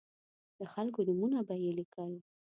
[0.59, 2.11] د خلکو نومونه به یې لیکل.